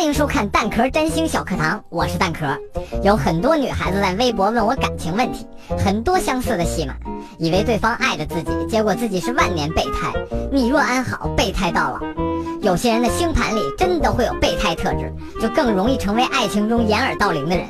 [0.00, 2.58] 欢迎收看蛋壳占星小课堂，我是蛋壳。
[3.02, 6.94] 有很多女孩子在微博问我感情问题，很多相似的戏码，
[7.38, 10.10] 以为对方爱着自己，结果自己是万年备胎。
[10.50, 12.00] 你若安好，备胎到老。
[12.62, 17.66] 有些人的星盘里真的会有备胎特质，就更容易成为爱情中掩耳盗铃的人。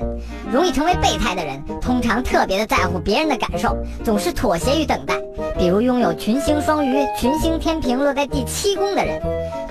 [0.52, 3.74] 容易成为备胎的人，通常特别的在乎别人的感受，
[4.04, 5.14] 总是妥协于等待。
[5.58, 9.20] 比如拥有群星双鱼、群星天平落在第七宫的人。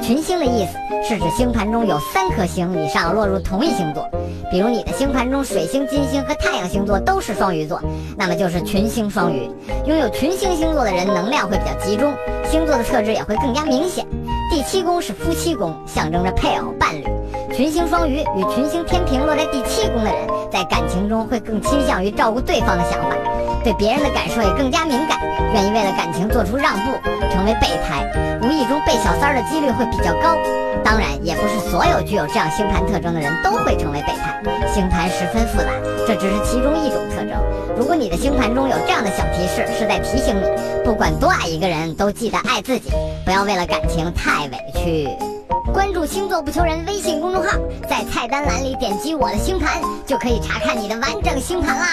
[0.02, 0.78] 群星的意思
[1.08, 4.10] 是指星盘中有三颗星以上落入同一星座，
[4.50, 7.80] 比如你的星盘中水星、金星和太阳星座都是双鱼座，
[8.18, 9.52] 那么就是群星双鱼。
[9.86, 12.12] 拥有群星星座的人能量会比较集中，
[12.50, 14.04] 星座的特质也会更加明显。
[14.50, 17.06] 第七宫是夫妻宫，象征着配偶、伴侣。
[17.56, 23.16] 群星双鱼与群星天平落在第七宫的人，在感情中会更倾向于照顾对方的想法，
[23.64, 25.20] 对别人的感受也更加敏感，
[25.54, 26.92] 愿意为了感情做出让步，
[27.32, 28.04] 成为备胎，
[28.42, 30.36] 无意中被小三儿的几率会比较高。
[30.84, 30.99] 当，
[31.80, 35.70] 所有具有这样星盘特征的人都会成为备胎，星盘十分复杂，
[36.06, 37.32] 这只是其中一种特征。
[37.78, 42.92] 如果你的星盘中有这样的小提示，是在提醒你，不管多爱一个人，都记得爱自己，
[43.24, 45.08] 不要为了感情太委屈。
[45.74, 47.58] 关注星座不求人微信公众号，
[47.90, 51.88] 在菜单栏里点击我的星盘，就可以查看你的完整星盘啦。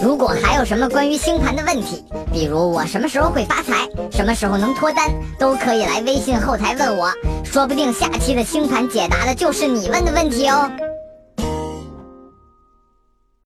[0.00, 7.12] 如果还有什么关于星盘的问题，比如我什么时候会发财，什么时候能脱单，都可以来微信后台问我，
[7.44, 10.70] 说不定下期的星盘解答的就是你问的问题哦。